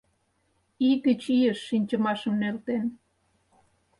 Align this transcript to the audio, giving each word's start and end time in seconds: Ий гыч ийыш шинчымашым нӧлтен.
Ий 0.87 0.95
гыч 1.05 1.21
ийыш 1.35 1.59
шинчымашым 1.67 2.33
нӧлтен. 2.41 2.85